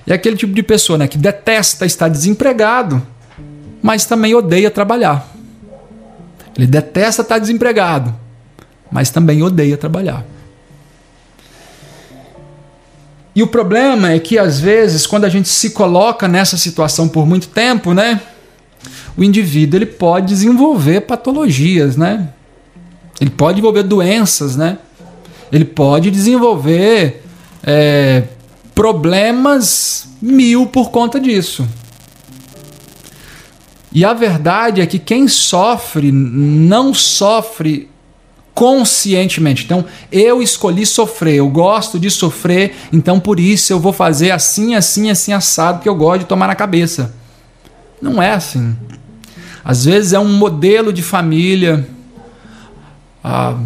É 0.04 0.12
aquele 0.12 0.36
tipo 0.36 0.52
de 0.52 0.62
pessoa 0.62 0.98
né, 0.98 1.06
que 1.06 1.16
detesta 1.16 1.86
estar 1.86 2.08
desempregado, 2.08 3.00
mas 3.80 4.04
também 4.04 4.34
odeia 4.34 4.70
trabalhar. 4.70 5.32
Ele 6.56 6.66
detesta 6.66 7.22
estar 7.22 7.38
desempregado, 7.38 8.14
mas 8.90 9.10
também 9.10 9.42
odeia 9.42 9.76
trabalhar. 9.76 10.24
E 13.34 13.42
o 13.42 13.46
problema 13.46 14.12
é 14.12 14.18
que 14.18 14.38
às 14.38 14.60
vezes, 14.60 15.06
quando 15.06 15.24
a 15.24 15.28
gente 15.28 15.48
se 15.48 15.70
coloca 15.70 16.28
nessa 16.28 16.56
situação 16.56 17.08
por 17.08 17.26
muito 17.26 17.48
tempo, 17.48 17.92
né, 17.92 18.20
o 19.16 19.24
indivíduo 19.24 19.78
ele 19.78 19.86
pode 19.86 20.28
desenvolver 20.28 21.02
patologias, 21.02 21.96
né? 21.96 22.28
Ele 23.20 23.30
pode 23.30 23.56
desenvolver 23.56 23.82
doenças, 23.84 24.56
né? 24.56 24.78
Ele 25.50 25.64
pode 25.64 26.10
desenvolver 26.10 27.22
é, 27.62 28.24
problemas 28.74 30.08
mil 30.20 30.66
por 30.66 30.90
conta 30.90 31.20
disso. 31.20 31.66
E 33.92 34.04
a 34.04 34.12
verdade 34.12 34.80
é 34.80 34.86
que 34.86 34.98
quem 34.98 35.28
sofre 35.28 36.10
não 36.10 36.92
sofre 36.92 37.88
conscientemente. 38.54 39.64
Então, 39.64 39.84
eu 40.12 40.40
escolhi 40.40 40.86
sofrer, 40.86 41.34
eu 41.34 41.48
gosto 41.48 41.98
de 41.98 42.08
sofrer, 42.10 42.74
então 42.92 43.18
por 43.18 43.40
isso 43.40 43.72
eu 43.72 43.80
vou 43.80 43.92
fazer 43.92 44.30
assim, 44.30 44.74
assim, 44.76 45.10
assim, 45.10 45.32
assado, 45.32 45.80
que 45.80 45.88
eu 45.88 45.94
gosto 45.94 46.20
de 46.20 46.26
tomar 46.26 46.46
na 46.46 46.54
cabeça. 46.54 47.14
Não 48.00 48.22
é 48.22 48.32
assim. 48.32 48.76
Às 49.64 49.84
vezes 49.84 50.12
é 50.12 50.18
um 50.18 50.32
modelo 50.32 50.92
de 50.92 51.02
família. 51.02 51.88
Ah, 53.22 53.56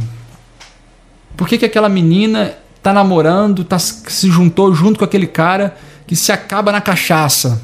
por 1.36 1.46
que, 1.46 1.58
que 1.58 1.66
aquela 1.66 1.88
menina 1.88 2.56
tá 2.82 2.92
namorando, 2.92 3.64
tá, 3.64 3.78
se 3.78 4.30
juntou 4.30 4.72
junto 4.72 4.98
com 4.98 5.04
aquele 5.04 5.26
cara 5.26 5.76
que 6.06 6.16
se 6.16 6.32
acaba 6.32 6.72
na 6.72 6.80
cachaça, 6.80 7.60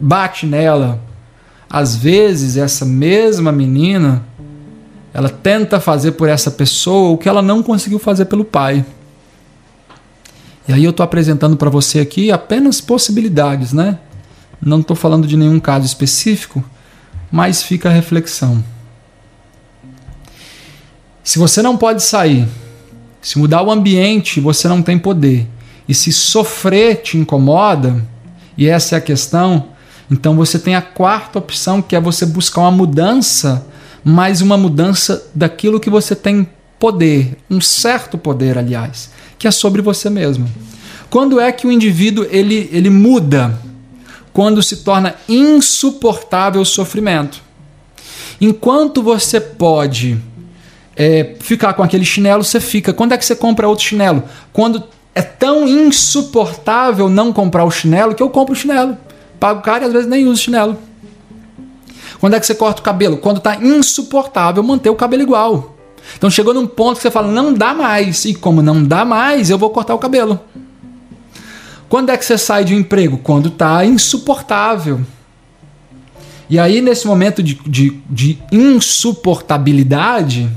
bate 0.00 0.46
nela. 0.46 1.00
Às 1.70 1.94
vezes, 1.94 2.56
essa 2.56 2.84
mesma 2.84 3.52
menina 3.52 4.24
ela 5.14 5.28
tenta 5.28 5.78
fazer 5.78 6.12
por 6.12 6.28
essa 6.28 6.50
pessoa 6.50 7.10
o 7.10 7.16
que 7.16 7.28
ela 7.28 7.40
não 7.40 7.62
conseguiu 7.62 8.00
fazer 8.00 8.24
pelo 8.24 8.44
pai. 8.44 8.84
E 10.66 10.72
aí 10.72 10.82
eu 10.82 10.90
estou 10.90 11.04
apresentando 11.04 11.56
para 11.56 11.70
você 11.70 12.00
aqui 12.00 12.32
apenas 12.32 12.80
possibilidades, 12.80 13.72
né? 13.72 14.00
Não 14.60 14.80
estou 14.80 14.96
falando 14.96 15.28
de 15.28 15.36
nenhum 15.36 15.60
caso 15.60 15.86
específico, 15.86 16.64
mas 17.30 17.62
fica 17.62 17.88
a 17.88 17.92
reflexão. 17.92 18.64
Se 21.22 21.38
você 21.38 21.62
não 21.62 21.76
pode 21.76 22.02
sair 22.02 22.48
se 23.22 23.38
mudar 23.38 23.62
o 23.62 23.70
ambiente, 23.70 24.40
você 24.40 24.68
não 24.68 24.82
tem 24.82 24.98
poder. 24.98 25.48
E 25.88 25.94
se 25.94 26.12
sofrer 26.12 27.02
te 27.02 27.16
incomoda, 27.16 28.04
e 28.56 28.68
essa 28.68 28.96
é 28.96 28.98
a 28.98 29.00
questão, 29.00 29.68
então 30.10 30.34
você 30.36 30.58
tem 30.58 30.74
a 30.74 30.82
quarta 30.82 31.38
opção, 31.38 31.80
que 31.80 31.96
é 31.96 32.00
você 32.00 32.26
buscar 32.26 32.62
uma 32.62 32.70
mudança, 32.70 33.66
mas 34.04 34.40
uma 34.40 34.56
mudança 34.56 35.26
daquilo 35.34 35.80
que 35.80 35.88
você 35.88 36.14
tem 36.14 36.46
poder, 36.78 37.38
um 37.50 37.60
certo 37.60 38.18
poder, 38.18 38.58
aliás, 38.58 39.10
que 39.38 39.48
é 39.48 39.50
sobre 39.50 39.80
você 39.80 40.10
mesmo. 40.10 40.46
Quando 41.08 41.40
é 41.40 41.50
que 41.50 41.66
o 41.66 41.72
indivíduo 41.72 42.26
ele, 42.30 42.68
ele 42.70 42.90
muda? 42.90 43.58
Quando 44.32 44.62
se 44.62 44.78
torna 44.78 45.14
insuportável 45.28 46.60
o 46.60 46.66
sofrimento. 46.66 47.40
Enquanto 48.40 49.02
você 49.02 49.40
pode 49.40 50.18
é, 50.96 51.36
ficar 51.40 51.72
com 51.74 51.82
aquele 51.82 52.04
chinelo, 52.04 52.42
você 52.44 52.60
fica. 52.60 52.92
Quando 52.92 53.12
é 53.12 53.16
que 53.16 53.24
você 53.24 53.36
compra 53.36 53.68
outro 53.68 53.84
chinelo? 53.84 54.24
Quando 54.52 54.82
é 55.14 55.22
tão 55.22 55.68
insuportável 55.68 57.08
não 57.08 57.32
comprar 57.32 57.64
o 57.64 57.70
chinelo 57.70 58.14
que 58.14 58.22
eu 58.22 58.28
compro 58.28 58.52
o 58.52 58.56
chinelo. 58.56 58.96
Pago 59.38 59.62
caro 59.62 59.84
e 59.84 59.86
às 59.86 59.92
vezes 59.92 60.08
nem 60.08 60.26
uso 60.26 60.42
chinelo. 60.42 60.76
Quando 62.24 62.36
é 62.36 62.40
que 62.40 62.46
você 62.46 62.54
corta 62.54 62.80
o 62.80 62.82
cabelo? 62.82 63.18
Quando 63.18 63.36
está 63.36 63.56
insuportável 63.56 64.62
manter 64.62 64.88
o 64.88 64.94
cabelo 64.94 65.22
igual. 65.22 65.76
Então 66.16 66.30
chegou 66.30 66.54
num 66.54 66.66
ponto 66.66 66.96
que 66.96 67.02
você 67.02 67.10
fala, 67.10 67.30
não 67.30 67.52
dá 67.52 67.74
mais. 67.74 68.24
E 68.24 68.32
como 68.32 68.62
não 68.62 68.82
dá 68.82 69.04
mais, 69.04 69.50
eu 69.50 69.58
vou 69.58 69.68
cortar 69.68 69.94
o 69.94 69.98
cabelo. 69.98 70.40
Quando 71.86 72.08
é 72.08 72.16
que 72.16 72.24
você 72.24 72.38
sai 72.38 72.64
de 72.64 72.74
um 72.74 72.78
emprego? 72.78 73.18
Quando 73.18 73.48
está 73.48 73.84
insuportável. 73.84 75.02
E 76.48 76.58
aí, 76.58 76.80
nesse 76.80 77.06
momento 77.06 77.42
de, 77.42 77.60
de, 77.66 78.00
de 78.08 78.38
insuportabilidade, 78.50 80.50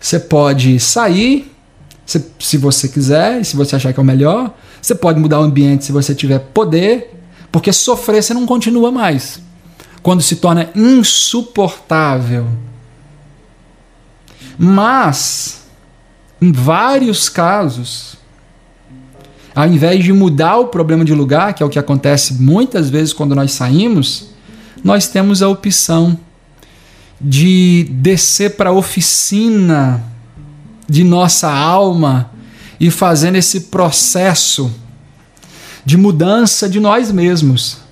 Você 0.00 0.18
pode 0.18 0.80
sair, 0.80 1.52
se, 2.06 2.32
se 2.38 2.56
você 2.56 2.88
quiser, 2.88 3.44
se 3.44 3.54
você 3.54 3.76
achar 3.76 3.92
que 3.92 4.00
é 4.00 4.02
o 4.02 4.06
melhor. 4.06 4.54
Você 4.80 4.94
pode 4.94 5.20
mudar 5.20 5.38
o 5.38 5.42
ambiente 5.42 5.84
se 5.84 5.92
você 5.92 6.14
tiver 6.14 6.38
poder, 6.38 7.14
porque 7.52 7.74
sofrer 7.74 8.22
você 8.22 8.32
não 8.32 8.46
continua 8.46 8.90
mais. 8.90 9.44
Quando 10.06 10.22
se 10.22 10.36
torna 10.36 10.70
insuportável. 10.72 12.46
Mas, 14.56 15.66
em 16.40 16.52
vários 16.52 17.28
casos, 17.28 18.16
ao 19.52 19.66
invés 19.66 20.04
de 20.04 20.12
mudar 20.12 20.58
o 20.58 20.68
problema 20.68 21.04
de 21.04 21.12
lugar, 21.12 21.54
que 21.54 21.60
é 21.60 21.66
o 21.66 21.68
que 21.68 21.76
acontece 21.76 22.34
muitas 22.34 22.88
vezes 22.88 23.12
quando 23.12 23.34
nós 23.34 23.50
saímos, 23.50 24.28
nós 24.84 25.08
temos 25.08 25.42
a 25.42 25.48
opção 25.48 26.16
de 27.20 27.88
descer 27.90 28.54
para 28.54 28.70
a 28.70 28.72
oficina 28.72 30.04
de 30.88 31.02
nossa 31.02 31.52
alma 31.52 32.30
e 32.78 32.92
fazendo 32.92 33.34
esse 33.34 33.62
processo 33.62 34.72
de 35.84 35.96
mudança 35.96 36.68
de 36.68 36.78
nós 36.78 37.10
mesmos. 37.10 37.85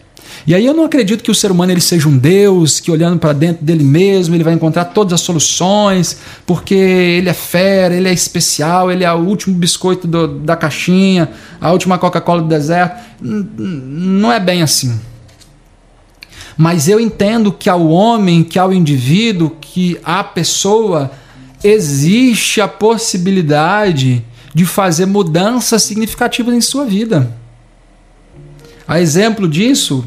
E 0.46 0.54
aí 0.54 0.66
eu 0.66 0.74
não 0.74 0.84
acredito 0.84 1.24
que 1.24 1.30
o 1.30 1.34
ser 1.34 1.50
humano 1.50 1.72
ele 1.72 1.80
seja 1.80 2.06
um 2.06 2.18
Deus 2.18 2.78
que 2.78 2.90
olhando 2.90 3.18
para 3.18 3.32
dentro 3.32 3.64
dele 3.64 3.82
mesmo 3.82 4.34
ele 4.34 4.44
vai 4.44 4.52
encontrar 4.52 4.86
todas 4.86 5.14
as 5.14 5.20
soluções, 5.22 6.18
porque 6.44 6.74
ele 6.74 7.30
é 7.30 7.32
fera, 7.32 7.94
ele 7.94 8.08
é 8.08 8.12
especial, 8.12 8.92
ele 8.92 9.04
é 9.04 9.12
o 9.12 9.20
último 9.20 9.54
biscoito 9.54 10.06
do, 10.06 10.26
da 10.26 10.54
caixinha, 10.54 11.30
a 11.58 11.72
última 11.72 11.96
Coca-Cola 11.96 12.42
do 12.42 12.48
deserto. 12.48 13.02
Não 13.22 14.30
é 14.30 14.38
bem 14.38 14.62
assim. 14.62 15.00
Mas 16.56 16.88
eu 16.88 17.00
entendo 17.00 17.50
que 17.50 17.70
ao 17.70 17.88
homem, 17.88 18.44
que 18.44 18.58
ao 18.58 18.72
indivíduo, 18.72 19.56
que 19.60 19.98
à 20.04 20.22
pessoa 20.22 21.10
existe 21.62 22.60
a 22.60 22.68
possibilidade 22.68 24.22
de 24.54 24.66
fazer 24.66 25.06
mudanças 25.06 25.82
significativas 25.82 26.54
em 26.54 26.60
sua 26.60 26.84
vida. 26.84 27.34
A 28.86 29.00
exemplo 29.00 29.48
disso, 29.48 30.04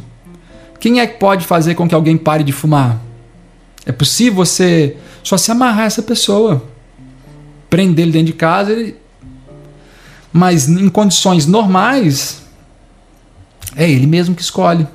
quem 0.80 1.00
é 1.00 1.08
que 1.08 1.20
pode 1.20 1.46
fazer 1.46 1.76
com 1.76 1.88
que 1.88 1.96
alguém 1.96 2.18
pare 2.18 2.44
de 2.44 2.52
fumar? 2.52 3.02
É 3.86 3.92
possível 3.92 4.46
você 4.46 4.98
só 5.24 5.38
se 5.38 5.52
amarrar 5.52 5.86
essa 5.86 6.02
pessoa, 6.02 6.64
prender 7.70 8.04
ele 8.04 8.12
dentro 8.12 8.28
de 8.28 8.34
casa, 8.34 8.72
ele... 8.72 8.96
mas 10.32 10.68
em 10.68 10.90
condições 10.90 11.46
normais, 11.46 12.42
é 13.76 13.90
ele 13.90 14.08
mesmo 14.08 14.36
que 14.36 14.42
escolhe. 14.42 14.88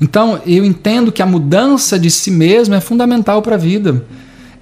Então 0.00 0.40
eu 0.46 0.64
entendo 0.64 1.12
que 1.12 1.22
a 1.22 1.26
mudança 1.26 1.98
de 1.98 2.10
si 2.10 2.30
mesmo 2.30 2.74
é 2.74 2.80
fundamental 2.80 3.42
para 3.42 3.56
a 3.56 3.58
vida. 3.58 4.04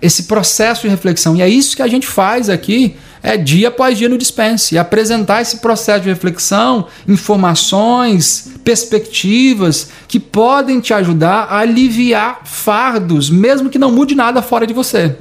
Esse 0.00 0.24
processo 0.24 0.82
de 0.82 0.88
reflexão. 0.88 1.36
E 1.36 1.42
é 1.42 1.48
isso 1.48 1.76
que 1.76 1.82
a 1.82 1.88
gente 1.88 2.06
faz 2.06 2.48
aqui 2.48 2.96
é 3.22 3.36
dia 3.36 3.68
após 3.68 3.98
dia 3.98 4.08
no 4.08 4.18
Dispense. 4.18 4.74
E 4.74 4.78
apresentar 4.78 5.42
esse 5.42 5.58
processo 5.58 6.02
de 6.02 6.08
reflexão, 6.08 6.86
informações, 7.06 8.50
perspectivas 8.64 9.88
que 10.06 10.20
podem 10.20 10.80
te 10.80 10.92
ajudar 10.92 11.44
a 11.50 11.58
aliviar 11.58 12.42
fardos, 12.44 13.30
mesmo 13.30 13.70
que 13.70 13.78
não 13.78 13.90
mude 13.90 14.14
nada 14.14 14.42
fora 14.42 14.66
de 14.66 14.74
você. 14.74 15.16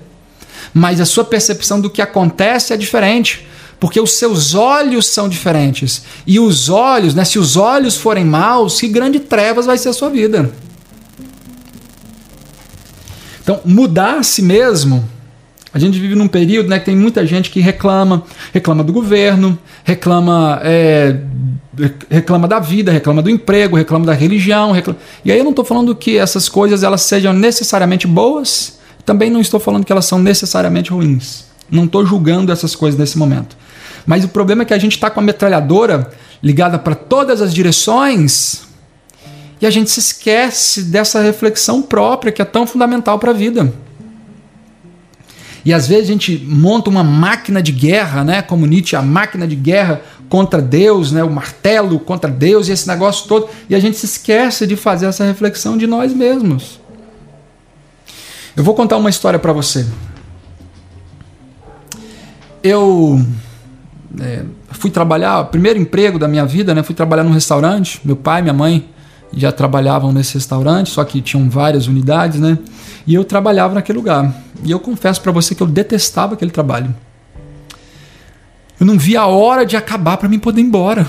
Mas 0.73 0.99
a 0.99 1.05
sua 1.05 1.23
percepção 1.23 1.79
do 1.79 1.89
que 1.89 2.01
acontece 2.01 2.73
é 2.73 2.77
diferente, 2.77 3.47
porque 3.79 3.99
os 3.99 4.13
seus 4.13 4.53
olhos 4.53 5.07
são 5.07 5.29
diferentes. 5.29 6.03
E 6.25 6.39
os 6.39 6.69
olhos, 6.69 7.13
né, 7.15 7.23
se 7.23 7.39
os 7.39 7.55
olhos 7.55 7.95
forem 7.95 8.25
maus, 8.25 8.79
que 8.79 8.87
grande 8.87 9.19
trevas 9.19 9.65
vai 9.65 9.77
ser 9.77 9.89
a 9.89 9.93
sua 9.93 10.09
vida. 10.09 10.51
Então, 13.41 13.61
mudar 13.63 14.17
a 14.17 14.23
si 14.23 14.41
mesmo 14.41 15.07
a 15.77 15.79
gente 15.79 15.99
vive 15.99 16.15
num 16.15 16.27
período 16.27 16.69
né, 16.69 16.79
que 16.79 16.85
tem 16.85 16.95
muita 16.95 17.23
gente 17.23 17.51
que 17.51 17.59
reclama, 17.59 18.23
reclama 18.51 18.83
do 18.83 18.91
governo, 18.91 19.59
reclama, 19.83 20.59
é, 20.63 21.15
reclama 22.09 22.47
da 22.47 22.59
vida, 22.59 22.91
reclama 22.91 23.21
do 23.21 23.29
emprego, 23.29 23.75
reclama 23.77 24.03
da 24.03 24.13
religião. 24.13 24.71
Reclama... 24.71 24.97
E 25.23 25.31
aí 25.31 25.37
eu 25.37 25.43
não 25.43 25.51
estou 25.51 25.63
falando 25.63 25.93
que 25.95 26.17
essas 26.17 26.49
coisas 26.49 26.81
elas 26.81 27.03
sejam 27.03 27.31
necessariamente 27.31 28.07
boas, 28.07 28.79
também 29.05 29.29
não 29.29 29.39
estou 29.39 29.59
falando 29.59 29.85
que 29.85 29.91
elas 29.91 30.05
são 30.05 30.17
necessariamente 30.17 30.89
ruins. 30.89 31.45
Não 31.69 31.85
estou 31.85 32.03
julgando 32.03 32.51
essas 32.51 32.75
coisas 32.75 32.99
nesse 32.99 33.15
momento. 33.15 33.55
Mas 34.03 34.23
o 34.23 34.29
problema 34.29 34.63
é 34.63 34.65
que 34.65 34.73
a 34.73 34.79
gente 34.79 34.93
está 34.93 35.11
com 35.11 35.19
a 35.19 35.23
metralhadora 35.23 36.09
ligada 36.41 36.79
para 36.79 36.95
todas 36.95 37.39
as 37.39 37.53
direções 37.53 38.63
e 39.61 39.67
a 39.67 39.69
gente 39.69 39.91
se 39.91 39.99
esquece 39.99 40.85
dessa 40.85 41.21
reflexão 41.21 41.83
própria 41.83 42.31
que 42.31 42.41
é 42.41 42.45
tão 42.45 42.65
fundamental 42.65 43.19
para 43.19 43.29
a 43.29 43.33
vida. 43.35 43.71
E 45.67 45.73
às 45.73 45.85
vezes 45.85 46.05
a 46.05 46.13
gente 46.13 46.37
monta 46.47 46.89
uma 46.89 47.03
máquina 47.03 47.61
de 47.61 47.73
guerra, 47.73 48.23
né? 48.23 48.41
Como 48.41 48.65
Nietzsche, 48.65 48.95
a 48.95 49.01
máquina 49.01 49.45
de 49.45 49.53
guerra 49.53 49.99
contra 50.29 50.61
Deus, 50.61 51.11
né? 51.11 51.21
O 51.25 51.29
martelo 51.29 51.99
contra 51.99 52.31
Deus 52.31 52.69
e 52.69 52.71
esse 52.71 52.87
negócio 52.87 53.27
todo. 53.27 53.49
E 53.69 53.75
a 53.75 53.79
gente 53.81 53.97
se 53.97 54.05
esquece 54.05 54.65
de 54.65 54.77
fazer 54.77 55.07
essa 55.07 55.25
reflexão 55.25 55.77
de 55.77 55.85
nós 55.85 56.13
mesmos. 56.13 56.79
Eu 58.55 58.63
vou 58.63 58.75
contar 58.75 58.95
uma 58.95 59.09
história 59.09 59.37
para 59.37 59.51
você. 59.51 59.85
Eu 62.63 63.21
é, 64.21 64.45
fui 64.69 64.89
trabalhar, 64.89 65.43
primeiro 65.51 65.77
emprego 65.77 66.17
da 66.17 66.29
minha 66.29 66.45
vida, 66.45 66.73
né? 66.73 66.81
Fui 66.81 66.95
trabalhar 66.95 67.25
num 67.25 67.33
restaurante. 67.33 67.99
Meu 68.05 68.15
pai, 68.15 68.41
minha 68.41 68.53
mãe 68.53 68.87
já 69.33 69.51
trabalhavam 69.51 70.11
nesse 70.11 70.35
restaurante, 70.35 70.89
só 70.89 71.03
que 71.03 71.21
tinham 71.21 71.49
várias 71.49 71.87
unidades, 71.87 72.39
né? 72.39 72.57
E 73.05 73.13
eu 73.13 73.23
trabalhava 73.23 73.73
naquele 73.73 73.97
lugar. 73.97 74.33
E 74.63 74.71
eu 74.71 74.79
confesso 74.79 75.21
para 75.21 75.31
você 75.31 75.53
que 75.53 75.61
eu 75.61 75.67
detestava 75.67 76.33
aquele 76.33 76.51
trabalho. 76.51 76.93
Eu 78.79 78.85
não 78.85 78.97
via 78.97 79.21
a 79.21 79.27
hora 79.27 79.65
de 79.65 79.75
acabar 79.75 80.17
para 80.17 80.29
mim 80.29 80.39
poder 80.39 80.61
ir 80.61 80.65
embora. 80.65 81.07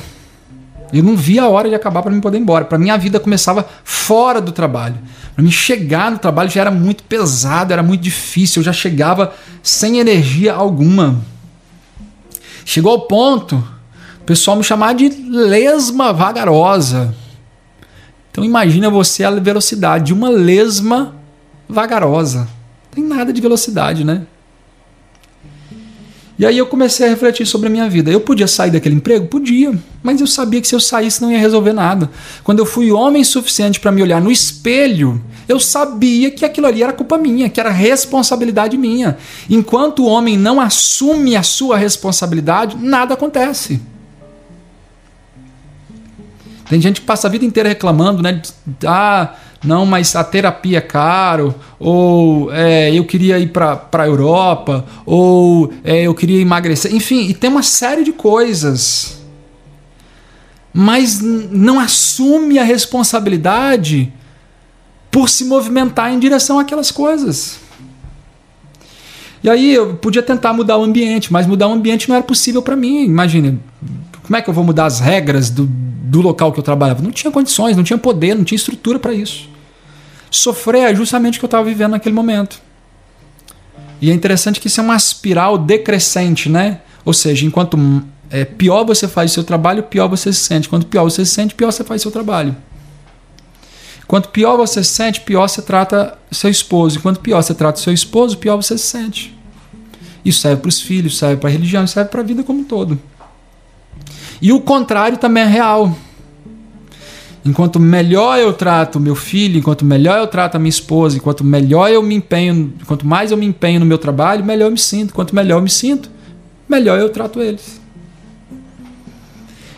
Eu 0.92 1.02
não 1.02 1.16
via 1.16 1.42
a 1.42 1.48
hora 1.48 1.68
de 1.68 1.74
acabar 1.74 2.02
para 2.02 2.10
mim 2.10 2.20
poder 2.20 2.38
ir 2.38 2.40
embora. 2.40 2.64
Para 2.64 2.78
mim 2.78 2.90
a 2.90 2.96
vida 2.96 3.20
começava 3.20 3.68
fora 3.84 4.40
do 4.40 4.52
trabalho. 4.52 4.96
Para 5.34 5.44
mim 5.44 5.50
chegar 5.50 6.10
no 6.10 6.18
trabalho 6.18 6.50
já 6.50 6.62
era 6.62 6.70
muito 6.70 7.02
pesado, 7.04 7.72
era 7.72 7.82
muito 7.82 8.00
difícil. 8.00 8.60
Eu 8.60 8.64
já 8.64 8.72
chegava 8.72 9.34
sem 9.62 9.98
energia 9.98 10.54
alguma. 10.54 11.20
Chegou 12.64 12.92
ao 12.92 13.00
ponto 13.02 13.56
o 14.20 14.24
pessoal 14.24 14.56
me 14.56 14.64
chamar 14.64 14.94
de 14.94 15.08
lesma 15.08 16.12
vagarosa. 16.12 17.14
Então 18.30 18.44
imagina 18.44 18.90
você 18.90 19.24
a 19.24 19.30
velocidade 19.30 20.06
de 20.06 20.14
uma 20.14 20.28
lesma 20.28 21.14
vagarosa. 21.68 22.40
Não 22.40 22.90
tem 22.92 23.04
nada 23.04 23.32
de 23.32 23.40
velocidade, 23.40 24.04
né? 24.04 24.26
E 26.38 26.46
aí 26.46 26.56
eu 26.56 26.66
comecei 26.66 27.04
a 27.04 27.10
refletir 27.10 27.44
sobre 27.44 27.66
a 27.66 27.70
minha 27.70 27.90
vida. 27.90 28.12
Eu 28.12 28.20
podia 28.20 28.46
sair 28.46 28.70
daquele 28.70 28.94
emprego? 28.94 29.26
Podia, 29.26 29.76
mas 30.04 30.20
eu 30.20 30.26
sabia 30.26 30.60
que 30.60 30.68
se 30.68 30.74
eu 30.74 30.78
saísse 30.78 31.20
não 31.20 31.32
ia 31.32 31.38
resolver 31.38 31.72
nada. 31.72 32.08
Quando 32.44 32.60
eu 32.60 32.66
fui 32.66 32.92
homem 32.92 33.24
suficiente 33.24 33.80
para 33.80 33.90
me 33.90 34.00
olhar 34.02 34.22
no 34.22 34.30
espelho, 34.30 35.20
eu 35.48 35.58
sabia 35.58 36.30
que 36.30 36.44
aquilo 36.44 36.68
ali 36.68 36.80
era 36.80 36.92
culpa 36.92 37.18
minha, 37.18 37.48
que 37.48 37.58
era 37.58 37.70
responsabilidade 37.70 38.76
minha. 38.76 39.18
Enquanto 39.50 40.04
o 40.04 40.06
homem 40.06 40.36
não 40.36 40.60
assume 40.60 41.34
a 41.34 41.42
sua 41.42 41.76
responsabilidade, 41.76 42.76
nada 42.76 43.14
acontece. 43.14 43.80
Tem 46.68 46.80
gente 46.80 47.00
que 47.00 47.06
passa 47.06 47.26
a 47.26 47.30
vida 47.30 47.44
inteira 47.44 47.68
reclamando, 47.68 48.22
né? 48.22 48.42
Ah, 48.86 49.34
não, 49.64 49.84
mas 49.84 50.14
a 50.14 50.22
terapia 50.22 50.78
é 50.78 50.80
caro, 50.80 51.54
ou 51.78 52.52
é, 52.52 52.92
eu 52.92 53.04
queria 53.04 53.38
ir 53.38 53.48
para 53.48 53.88
a 53.92 54.06
Europa, 54.06 54.84
ou 55.04 55.72
é, 55.82 56.02
eu 56.02 56.14
queria 56.14 56.40
emagrecer. 56.40 56.94
Enfim, 56.94 57.28
e 57.28 57.34
tem 57.34 57.50
uma 57.50 57.62
série 57.62 58.04
de 58.04 58.12
coisas. 58.12 59.18
Mas 60.72 61.20
não 61.20 61.80
assume 61.80 62.58
a 62.58 62.64
responsabilidade 62.64 64.12
por 65.10 65.28
se 65.28 65.44
movimentar 65.44 66.12
em 66.12 66.18
direção 66.18 66.58
àquelas 66.58 66.90
coisas. 66.90 67.58
E 69.42 69.48
aí 69.48 69.72
eu 69.74 69.94
podia 69.94 70.22
tentar 70.22 70.52
mudar 70.52 70.76
o 70.76 70.82
ambiente, 70.82 71.32
mas 71.32 71.46
mudar 71.46 71.68
o 71.68 71.72
ambiente 71.72 72.08
não 72.08 72.16
era 72.16 72.24
possível 72.24 72.60
para 72.60 72.76
mim. 72.76 73.04
Imagine, 73.04 73.58
como 74.28 74.36
é 74.36 74.42
que 74.42 74.50
eu 74.50 74.52
vou 74.52 74.62
mudar 74.62 74.84
as 74.84 75.00
regras 75.00 75.48
do, 75.48 75.64
do 75.66 76.20
local 76.20 76.52
que 76.52 76.58
eu 76.58 76.62
trabalhava? 76.62 77.02
Não 77.02 77.10
tinha 77.10 77.30
condições, 77.30 77.74
não 77.78 77.82
tinha 77.82 77.96
poder, 77.96 78.34
não 78.34 78.44
tinha 78.44 78.56
estrutura 78.56 78.98
para 78.98 79.14
isso. 79.14 79.48
Sofrer 80.30 80.92
é 80.92 80.94
justamente 80.94 81.36
o 81.36 81.38
que 81.38 81.46
eu 81.46 81.48
estava 81.48 81.64
vivendo 81.64 81.92
naquele 81.92 82.14
momento. 82.14 82.60
E 84.02 84.10
é 84.10 84.12
interessante 84.12 84.60
que 84.60 84.66
isso 84.66 84.82
é 84.82 84.84
uma 84.84 84.96
espiral 84.96 85.56
decrescente, 85.56 86.50
né? 86.50 86.82
Ou 87.06 87.14
seja, 87.14 87.46
enquanto 87.46 87.78
é, 88.28 88.44
pior 88.44 88.84
você 88.84 89.08
faz 89.08 89.30
o 89.30 89.34
seu 89.34 89.44
trabalho, 89.44 89.84
pior 89.84 90.08
você 90.08 90.30
se 90.30 90.40
sente. 90.40 90.68
Quanto 90.68 90.84
pior 90.84 91.04
você 91.04 91.24
se 91.24 91.32
sente, 91.32 91.54
pior 91.54 91.72
você 91.72 91.82
faz 91.82 92.02
o 92.02 92.04
seu 92.04 92.12
trabalho. 92.12 92.54
Quanto 94.06 94.28
pior 94.28 94.58
você 94.58 94.84
se 94.84 94.90
sente, 94.90 95.22
pior 95.22 95.48
você 95.48 95.62
trata 95.62 96.18
seu 96.30 96.50
esposo. 96.50 97.00
Quanto 97.00 97.20
pior 97.20 97.42
você 97.42 97.54
trata 97.54 97.80
seu 97.80 97.94
esposo, 97.94 98.36
pior 98.36 98.56
você 98.56 98.76
se 98.76 98.88
sente. 98.88 99.34
Isso 100.22 100.42
serve 100.42 100.60
para 100.60 100.68
os 100.68 100.82
filhos, 100.82 101.16
serve 101.16 101.38
para 101.38 101.48
a 101.48 101.52
religião, 101.52 101.86
serve 101.86 102.10
para 102.10 102.20
a 102.20 102.24
vida 102.24 102.42
como 102.42 102.60
um 102.60 102.64
todo. 102.64 103.00
E 104.40 104.52
o 104.52 104.60
contrário 104.60 105.18
também 105.18 105.42
é 105.42 105.46
real. 105.46 105.96
Enquanto 107.44 107.80
melhor 107.80 108.38
eu 108.38 108.52
trato 108.52 109.00
meu 109.00 109.14
filho, 109.14 109.58
enquanto 109.58 109.84
melhor 109.84 110.18
eu 110.18 110.26
trato 110.26 110.56
a 110.56 110.58
minha 110.58 110.68
esposa, 110.68 111.16
enquanto 111.16 111.42
melhor 111.42 111.90
eu 111.90 112.02
me 112.02 112.14
empenho, 112.14 112.74
quanto 112.86 113.06
mais 113.06 113.30
eu 113.30 113.36
me 113.38 113.46
empenho 113.46 113.80
no 113.80 113.86
meu 113.86 113.96
trabalho, 113.96 114.44
melhor 114.44 114.66
eu 114.66 114.72
me 114.72 114.78
sinto. 114.78 115.14
Quanto 115.14 115.34
melhor 115.34 115.56
eu 115.56 115.62
me 115.62 115.70
sinto, 115.70 116.10
melhor 116.68 116.98
eu 116.98 117.08
trato 117.08 117.40
eles. 117.40 117.80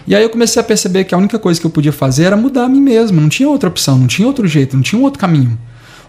E 0.07 0.14
aí 0.17 0.23
eu 0.23 0.31
comecei 0.31 0.61
a 0.61 0.64
perceber 0.64 1.05
que 1.05 1.14
a 1.14 1.19
única 1.19 1.38
coisa 1.38 1.61
que 1.61 1.67
eu 1.67 1.71
podia 1.71 1.93
fazer 1.93 2.25
era 2.25 2.37
mudar 2.37 2.64
a 2.64 2.69
mim 2.69 2.81
mesmo. 2.81 3.21
Não 3.21 3.29
tinha 3.29 3.49
outra 3.49 3.69
opção, 3.69 3.97
não 3.97 4.09
tinha 4.09 4.26
outro 4.26 4.49
jeito, 4.49 4.75
não 4.75 4.83
tinha 4.83 5.00
outro 5.00 5.21
caminho. 5.21 5.57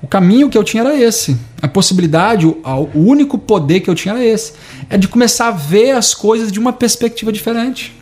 O 0.02 0.08
caminho 0.08 0.50
que 0.50 0.58
eu 0.58 0.64
tinha 0.64 0.82
era 0.82 1.00
esse. 1.00 1.38
A 1.62 1.68
possibilidade, 1.68 2.48
o 2.48 2.58
único 2.96 3.38
poder 3.38 3.82
que 3.82 3.90
eu 3.90 3.94
tinha 3.94 4.16
era 4.16 4.26
esse. 4.26 4.54
É 4.90 4.98
de 4.98 5.08
começar 5.08 5.50
a 5.50 5.52
ver 5.52 5.92
as 5.92 6.16
coisas 6.16 6.52
de 6.52 6.60
uma 6.60 6.74
perspectiva 6.74 7.32
diferente. 7.32 7.94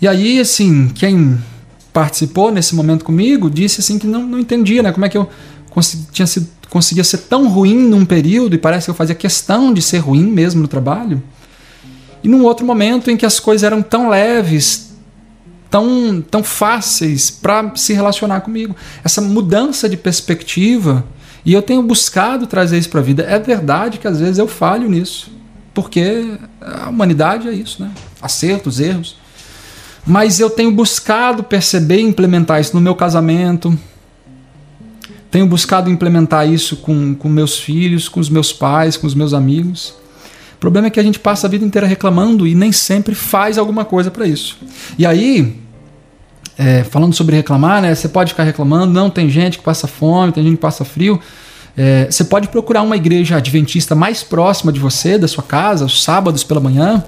E 0.00 0.06
aí, 0.06 0.40
assim, 0.40 0.88
quem 0.88 1.38
participou 1.92 2.52
nesse 2.52 2.74
momento 2.74 3.04
comigo 3.04 3.50
disse 3.50 3.80
assim 3.80 3.98
que 3.98 4.06
não, 4.06 4.24
não 4.24 4.38
entendia, 4.38 4.82
né? 4.82 4.92
Como 4.92 5.04
é 5.04 5.08
que 5.08 5.18
eu 5.18 5.28
tinha 6.12 6.26
sido, 6.26 6.48
conseguia 6.68 7.04
ser 7.04 7.18
tão 7.18 7.48
ruim 7.48 7.76
num 7.76 8.04
período 8.04 8.54
e 8.54 8.58
parece 8.58 8.86
que 8.86 8.90
eu 8.90 8.94
fazia 8.94 9.14
questão 9.14 9.72
de 9.72 9.82
ser 9.82 9.98
ruim 9.98 10.24
mesmo 10.24 10.62
no 10.62 10.68
trabalho. 10.68 11.22
E 12.22 12.28
num 12.28 12.44
outro 12.44 12.66
momento 12.66 13.10
em 13.10 13.16
que 13.16 13.26
as 13.26 13.38
coisas 13.38 13.62
eram 13.62 13.80
tão 13.80 14.08
leves, 14.08 14.92
tão, 15.70 16.22
tão 16.30 16.42
fáceis 16.42 17.30
para 17.30 17.74
se 17.76 17.92
relacionar 17.92 18.40
comigo. 18.40 18.74
Essa 19.04 19.20
mudança 19.20 19.88
de 19.88 19.96
perspectiva, 19.96 21.04
e 21.44 21.52
eu 21.52 21.62
tenho 21.62 21.82
buscado 21.82 22.46
trazer 22.46 22.78
isso 22.78 22.90
para 22.90 23.00
a 23.00 23.04
vida. 23.04 23.22
É 23.22 23.38
verdade 23.38 23.98
que 23.98 24.08
às 24.08 24.20
vezes 24.20 24.38
eu 24.38 24.48
falho 24.48 24.88
nisso, 24.88 25.30
porque 25.72 26.38
a 26.60 26.88
humanidade 26.88 27.48
é 27.48 27.52
isso, 27.52 27.82
né? 27.82 27.90
Acertos, 28.20 28.80
erros. 28.80 29.16
Mas 30.08 30.40
eu 30.40 30.48
tenho 30.48 30.72
buscado 30.72 31.42
perceber 31.42 31.98
e 31.98 32.02
implementar 32.02 32.58
isso 32.62 32.74
no 32.74 32.80
meu 32.80 32.94
casamento. 32.94 33.78
Tenho 35.30 35.46
buscado 35.46 35.90
implementar 35.90 36.48
isso 36.48 36.78
com, 36.78 37.14
com 37.14 37.28
meus 37.28 37.58
filhos, 37.58 38.08
com 38.08 38.18
os 38.18 38.30
meus 38.30 38.50
pais, 38.50 38.96
com 38.96 39.06
os 39.06 39.14
meus 39.14 39.34
amigos. 39.34 39.90
O 40.54 40.58
problema 40.58 40.86
é 40.86 40.90
que 40.90 40.98
a 40.98 41.02
gente 41.02 41.18
passa 41.18 41.46
a 41.46 41.50
vida 41.50 41.62
inteira 41.62 41.86
reclamando 41.86 42.46
e 42.46 42.54
nem 42.54 42.72
sempre 42.72 43.14
faz 43.14 43.58
alguma 43.58 43.84
coisa 43.84 44.10
para 44.10 44.26
isso. 44.26 44.56
E 44.98 45.04
aí, 45.04 45.60
é, 46.56 46.84
falando 46.84 47.12
sobre 47.12 47.36
reclamar, 47.36 47.82
né? 47.82 47.94
Você 47.94 48.08
pode 48.08 48.30
ficar 48.30 48.44
reclamando, 48.44 48.94
não, 48.94 49.10
tem 49.10 49.28
gente 49.28 49.58
que 49.58 49.64
passa 49.64 49.86
fome, 49.86 50.32
tem 50.32 50.42
gente 50.42 50.56
que 50.56 50.62
passa 50.62 50.86
frio. 50.86 51.20
É, 51.76 52.06
você 52.10 52.24
pode 52.24 52.48
procurar 52.48 52.80
uma 52.80 52.96
igreja 52.96 53.36
adventista 53.36 53.94
mais 53.94 54.22
próxima 54.22 54.72
de 54.72 54.80
você, 54.80 55.18
da 55.18 55.28
sua 55.28 55.44
casa, 55.44 55.84
os 55.84 56.02
sábados 56.02 56.42
pela 56.42 56.60
manhã. 56.60 57.04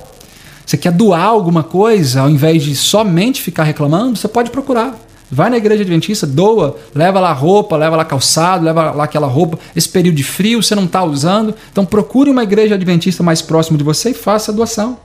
Você 0.71 0.77
quer 0.77 0.93
doar 0.93 1.25
alguma 1.25 1.65
coisa, 1.65 2.21
ao 2.21 2.31
invés 2.31 2.63
de 2.63 2.77
somente 2.77 3.43
ficar 3.43 3.65
reclamando, 3.65 4.17
você 4.17 4.29
pode 4.29 4.53
procurar. 4.53 4.97
Vai 5.29 5.51
na 5.51 5.57
igreja 5.57 5.83
adventista, 5.83 6.29
doa, 6.29 6.77
leva 6.95 7.19
lá 7.19 7.33
roupa, 7.33 7.77
leva 7.77 7.97
lá 7.97 8.05
calçado, 8.05 8.65
leva 8.65 8.93
lá 8.93 9.03
aquela 9.03 9.27
roupa. 9.27 9.59
Esse 9.75 9.89
período 9.89 10.15
de 10.15 10.23
frio 10.23 10.63
você 10.63 10.77
não 10.77 10.85
está 10.85 11.03
usando. 11.03 11.57
Então 11.73 11.85
procure 11.85 12.31
uma 12.31 12.45
igreja 12.45 12.77
adventista 12.77 13.21
mais 13.21 13.43
próxima 13.43 13.77
de 13.77 13.83
você 13.83 14.11
e 14.11 14.15
faça 14.15 14.53
a 14.53 14.55
doação. 14.55 15.01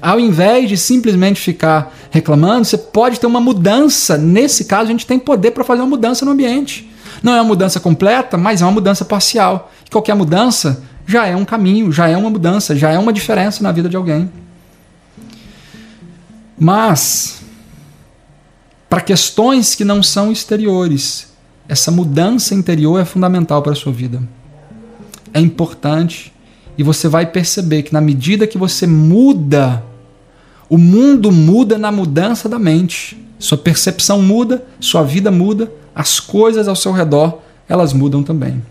Ao 0.00 0.18
invés 0.18 0.70
de 0.70 0.78
simplesmente 0.78 1.38
ficar 1.38 1.94
reclamando, 2.10 2.64
você 2.64 2.78
pode 2.78 3.20
ter 3.20 3.26
uma 3.26 3.42
mudança. 3.42 4.16
Nesse 4.16 4.64
caso, 4.64 4.84
a 4.84 4.92
gente 4.92 5.04
tem 5.04 5.18
poder 5.18 5.50
para 5.50 5.64
fazer 5.64 5.82
uma 5.82 5.88
mudança 5.88 6.24
no 6.24 6.30
ambiente. 6.30 6.90
Não 7.22 7.34
é 7.34 7.42
uma 7.42 7.48
mudança 7.48 7.78
completa, 7.78 8.38
mas 8.38 8.62
é 8.62 8.64
uma 8.64 8.72
mudança 8.72 9.04
parcial. 9.04 9.70
Qualquer 9.92 10.14
mudança 10.14 10.82
já 11.06 11.26
é 11.26 11.36
um 11.36 11.44
caminho, 11.44 11.92
já 11.92 12.08
é 12.08 12.16
uma 12.16 12.30
mudança, 12.30 12.74
já 12.74 12.90
é 12.90 12.98
uma 12.98 13.12
diferença 13.12 13.62
na 13.62 13.70
vida 13.70 13.86
de 13.86 13.94
alguém. 13.94 14.30
Mas, 16.58 17.42
para 18.88 19.00
questões 19.00 19.74
que 19.74 19.84
não 19.84 20.02
são 20.02 20.32
exteriores, 20.32 21.28
essa 21.68 21.90
mudança 21.90 22.54
interior 22.54 23.00
é 23.00 23.04
fundamental 23.04 23.62
para 23.62 23.72
a 23.72 23.76
sua 23.76 23.92
vida. 23.92 24.22
É 25.32 25.40
importante 25.40 26.32
e 26.76 26.82
você 26.82 27.08
vai 27.08 27.26
perceber 27.26 27.82
que 27.82 27.92
na 27.92 28.00
medida 28.00 28.46
que 28.46 28.56
você 28.56 28.86
muda, 28.86 29.84
o 30.68 30.78
mundo 30.78 31.30
muda 31.30 31.76
na 31.76 31.92
mudança 31.92 32.48
da 32.48 32.58
mente. 32.58 33.22
Sua 33.38 33.58
percepção 33.58 34.20
muda, 34.20 34.64
sua 34.80 35.02
vida 35.02 35.30
muda, 35.30 35.70
as 35.94 36.18
coisas 36.18 36.66
ao 36.66 36.74
seu 36.74 36.92
redor 36.92 37.40
elas 37.68 37.92
mudam 37.92 38.22
também. 38.22 38.62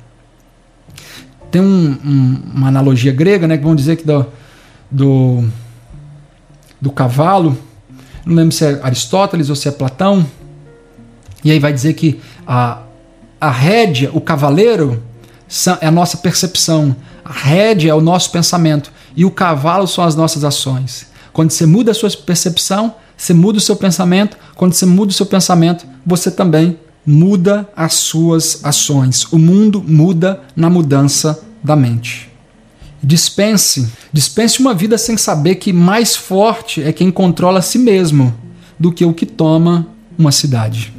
Tem 1.52 1.62
um, 1.62 1.98
um, 2.04 2.42
uma 2.56 2.68
analogia 2.68 3.12
grega, 3.12 3.48
né, 3.48 3.58
que 3.58 3.64
vão 3.64 3.76
dizer 3.76 3.96
que 3.96 4.04
do, 4.04 4.26
do, 4.90 5.44
do 6.82 6.92
cavalo 6.92 7.58
não 8.28 8.36
lembro 8.36 8.52
se 8.52 8.66
é 8.66 8.80
Aristóteles 8.84 9.50
ou 9.50 9.56
se 9.56 9.68
é 9.68 9.72
Platão, 9.72 10.26
e 11.44 11.52
aí 11.52 11.60
vai 11.60 11.72
dizer 11.72 11.94
que 11.94 12.20
a, 12.46 12.80
a 13.40 13.50
rédea, 13.50 14.12
o 14.14 14.20
cavaleiro, 14.20 15.02
é 15.80 15.88
a 15.88 15.92
nossa 15.92 16.18
percepção, 16.18 16.96
a 17.24 17.32
rédea 17.32 17.92
é 17.92 17.94
o 17.94 18.02
nosso 18.02 18.32
pensamento, 18.32 18.92
e 19.16 19.24
o 19.24 19.32
cavalo 19.32 19.88
são 19.88 20.04
as 20.04 20.16
nossas 20.16 20.44
ações. 20.44 21.08
Quando 21.32 21.52
você 21.52 21.66
muda 21.66 21.92
a 21.92 21.94
sua 21.94 22.10
percepção, 22.10 22.96
você 23.16 23.34
muda 23.34 23.58
o 23.58 23.62
seu 23.62 23.76
pensamento, 23.76 24.38
quando 24.56 24.74
você 24.74 24.86
muda 24.86 25.12
o 25.12 25.14
seu 25.14 25.26
pensamento, 25.26 25.86
você 26.06 26.30
também 26.30 26.78
muda 27.06 27.68
as 27.76 27.94
suas 27.94 28.64
ações. 28.64 29.26
O 29.32 29.40
mundo 29.40 29.84
muda 29.86 30.42
na 30.56 30.70
mudança 30.70 31.42
da 31.64 31.76
mente. 31.76 32.27
Dispense. 33.08 33.88
Dispense 34.12 34.60
uma 34.60 34.74
vida 34.74 34.98
sem 34.98 35.16
saber 35.16 35.56
que 35.56 35.72
mais 35.72 36.14
forte 36.14 36.84
é 36.84 36.92
quem 36.92 37.10
controla 37.10 37.60
a 37.60 37.62
si 37.62 37.80
mesmo 37.80 38.36
do 38.78 38.92
que 38.92 39.06
o 39.06 39.14
que 39.14 39.26
toma 39.26 39.88
uma 40.20 40.30
cidade. 40.30 40.94